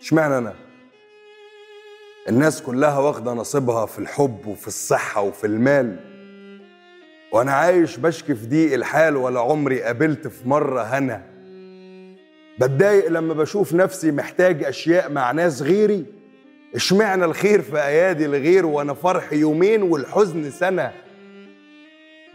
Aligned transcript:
اشمعنى 0.00 0.38
أنا؟ 0.38 0.54
الناس 2.28 2.62
كلها 2.62 2.98
واخدة 2.98 3.32
نصيبها 3.32 3.86
في 3.86 3.98
الحب 3.98 4.46
وفي 4.46 4.66
الصحة 4.68 5.22
وفي 5.22 5.46
المال. 5.46 5.96
وأنا 7.32 7.52
عايش 7.52 7.96
بشكي 7.96 8.34
في 8.34 8.46
ضيق 8.46 8.72
الحال 8.74 9.16
ولا 9.16 9.40
عمري 9.40 9.82
قابلت 9.82 10.28
في 10.28 10.48
مرة 10.48 10.82
هنا. 10.82 11.22
بتضايق 12.60 13.08
لما 13.08 13.34
بشوف 13.34 13.74
نفسي 13.74 14.12
محتاج 14.12 14.64
أشياء 14.64 15.12
مع 15.12 15.32
ناس 15.32 15.62
غيري. 15.62 16.06
اشمعنى 16.74 17.24
الخير 17.24 17.62
في 17.62 17.76
أيادي 17.78 18.24
الغير 18.26 18.66
وأنا 18.66 18.94
فرح 18.94 19.32
يومين 19.32 19.82
والحزن 19.82 20.50
سنة؟ 20.50 20.92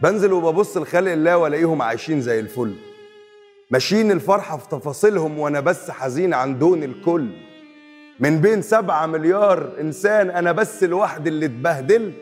بنزل 0.00 0.32
وببص 0.32 0.76
لخلق 0.76 1.12
الله 1.12 1.36
والاقيهم 1.36 1.82
عايشين 1.82 2.20
زي 2.20 2.40
الفل. 2.40 2.74
ماشيين 3.70 4.10
الفرحة 4.10 4.56
في 4.56 4.68
تفاصيلهم 4.68 5.38
وأنا 5.38 5.60
بس 5.60 5.90
حزين 5.90 6.34
عن 6.34 6.58
دون 6.58 6.82
الكل. 6.82 7.28
من 8.20 8.40
بين 8.40 8.62
سبعة 8.62 9.06
مليار 9.06 9.72
إنسان 9.80 10.30
أنا 10.30 10.52
بس 10.52 10.84
لوحدي 10.84 11.28
اللي 11.28 11.46
اتبهدلت. 11.46 12.14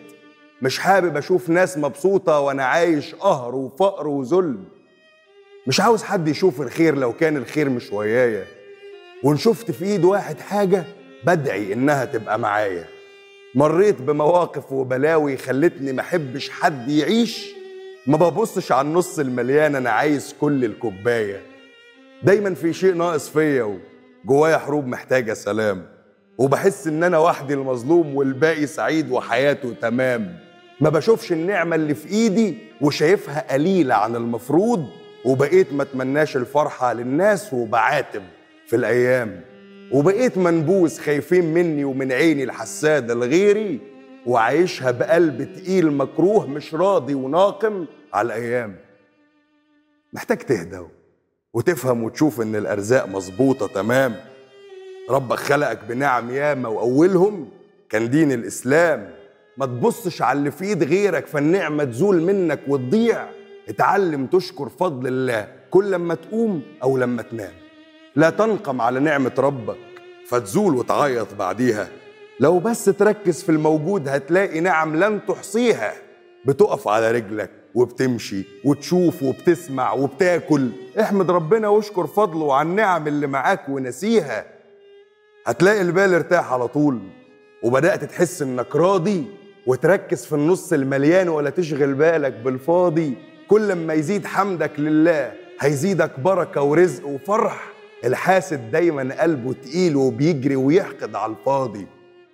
مش 0.62 0.78
حابب 0.78 1.16
أشوف 1.16 1.48
ناس 1.48 1.78
مبسوطة 1.78 2.40
وأنا 2.40 2.64
عايش 2.64 3.14
قهر 3.14 3.54
وفقر 3.54 4.08
وذل. 4.08 4.56
مش 5.66 5.80
عاوز 5.80 6.02
حد 6.02 6.28
يشوف 6.28 6.60
الخير 6.60 6.94
لو 6.94 7.12
كان 7.12 7.36
الخير 7.36 7.68
مش 7.68 7.92
ويايا. 7.92 8.44
وإن 9.22 9.36
شفت 9.36 9.70
في 9.70 9.84
إيد 9.84 10.04
واحد 10.04 10.40
حاجة 10.40 10.84
بدعي 11.24 11.72
إنها 11.72 12.04
تبقى 12.04 12.38
معايا. 12.38 12.84
مريت 13.54 14.02
بمواقف 14.02 14.72
وبلاوي 14.72 15.36
خلتني 15.36 15.92
ما 15.92 16.00
أحبش 16.00 16.50
حد 16.50 16.88
يعيش 16.88 17.54
ما 18.06 18.16
ببصش 18.16 18.72
على 18.72 18.88
النص 18.88 19.18
المليان 19.18 19.74
أنا 19.74 19.90
عايز 19.90 20.34
كل 20.40 20.64
الكوباية. 20.64 21.42
دايما 22.22 22.54
في 22.54 22.72
شيء 22.72 22.94
ناقص 22.94 23.28
فيا 23.28 23.78
وجوايا 24.24 24.58
حروب 24.58 24.86
محتاجة 24.86 25.32
سلام. 25.34 25.86
وبحس 26.38 26.86
إن 26.86 27.02
أنا 27.04 27.18
وحدي 27.18 27.54
المظلوم 27.54 28.16
والباقي 28.16 28.66
سعيد 28.66 29.10
وحياته 29.10 29.74
تمام. 29.82 30.36
ما 30.80 30.88
بشوفش 30.90 31.32
النعمة 31.32 31.76
اللي 31.76 31.94
في 31.94 32.08
إيدي 32.08 32.58
وشايفها 32.80 33.52
قليلة 33.52 33.94
عن 33.94 34.16
المفروض 34.16 34.86
وبقيت 35.24 35.72
ما 35.72 35.82
أتمناش 35.82 36.36
الفرحة 36.36 36.92
للناس 36.92 37.52
وبعاتب 37.54 38.22
في 38.66 38.76
الأيام. 38.76 39.40
وبقيت 39.92 40.38
منبوس 40.38 40.98
خايفين 41.00 41.54
مني 41.54 41.84
ومن 41.84 42.12
عيني 42.12 42.44
الحسادة 42.44 43.14
لغيري 43.14 43.80
وعايشها 44.26 44.90
بقلب 44.90 45.54
تقيل 45.56 45.90
مكروه 45.92 46.46
مش 46.46 46.74
راضي 46.74 47.14
وناقم 47.14 47.86
على 48.12 48.26
الأيام. 48.26 48.76
محتاج 50.12 50.38
تهدى 50.38 50.80
وتفهم 51.54 52.02
وتشوف 52.02 52.40
إن 52.40 52.56
الأرزاق 52.56 53.06
مظبوطة 53.08 53.66
تمام. 53.66 54.16
ربك 55.10 55.36
خلقك 55.36 55.84
بنعم 55.84 56.30
ياما 56.30 56.68
وأولهم 56.68 57.48
كان 57.88 58.10
دين 58.10 58.32
الإسلام. 58.32 59.10
ما 59.56 59.66
تبصش 59.66 60.22
على 60.22 60.38
اللي 60.38 60.50
في 60.50 60.64
إيد 60.64 60.82
غيرك 60.82 61.26
فالنعمة 61.26 61.84
تزول 61.84 62.22
منك 62.22 62.60
وتضيع. 62.68 63.26
اتعلم 63.68 64.26
تشكر 64.26 64.68
فضل 64.68 65.06
الله 65.06 65.48
كل 65.70 65.90
لما 65.90 66.14
تقوم 66.14 66.62
أو 66.82 66.96
لما 66.96 67.22
تنام. 67.22 67.52
لا 68.16 68.30
تنقم 68.30 68.80
على 68.80 69.00
نعمة 69.00 69.32
ربك 69.38 69.76
فتزول 70.26 70.74
وتعيط 70.74 71.34
بعديها. 71.34 71.88
لو 72.40 72.58
بس 72.58 72.84
تركز 72.84 73.42
في 73.42 73.48
الموجود 73.48 74.08
هتلاقي 74.08 74.60
نعم 74.60 74.96
لن 74.96 75.20
تحصيها. 75.28 75.92
بتقف 76.44 76.88
على 76.88 77.10
رجلك 77.10 77.50
وبتمشي 77.74 78.44
وتشوف 78.64 79.22
وبتسمع 79.22 79.92
وبتاكل. 79.92 80.70
احمد 81.00 81.30
ربنا 81.30 81.68
واشكر 81.68 82.06
فضله 82.06 82.54
على 82.54 82.68
النعم 82.68 83.06
اللي 83.06 83.26
معاك 83.26 83.68
ونسيها. 83.68 84.44
هتلاقي 85.46 85.80
البال 85.80 86.14
ارتاح 86.14 86.52
على 86.52 86.68
طول 86.68 87.00
وبدأت 87.62 88.04
تحس 88.04 88.42
إنك 88.42 88.76
راضي 88.76 89.24
وتركز 89.66 90.24
في 90.24 90.32
النص 90.32 90.72
المليان 90.72 91.28
ولا 91.28 91.50
تشغل 91.50 91.94
بالك 91.94 92.32
بالفاضي. 92.32 93.14
كل 93.48 93.72
ما 93.72 93.94
يزيد 93.94 94.26
حمدك 94.26 94.80
لله 94.80 95.32
هيزيدك 95.60 96.20
بركة 96.20 96.62
ورزق 96.62 97.06
وفرح. 97.06 97.72
الحاسد 98.04 98.70
دايما 98.70 99.22
قلبه 99.22 99.52
تقيل 99.52 99.96
وبيجري 99.96 100.56
ويحقد 100.56 101.14
على 101.14 101.32
الفاضي. 101.32 101.86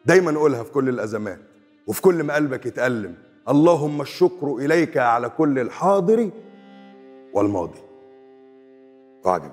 دايما 0.04 0.38
قولها 0.38 0.62
في 0.62 0.72
كل 0.72 0.88
الأزمات 0.88 1.38
وفي 1.86 2.02
كل 2.02 2.22
ما 2.22 2.34
قلبك 2.34 2.66
يتألم. 2.66 3.14
اللهم 3.48 4.00
الشكر 4.00 4.56
إليك 4.56 4.96
على 4.96 5.28
كل 5.28 5.58
الحاضر 5.58 6.30
والماضي. 7.32 7.80
قاعدة 9.24 9.52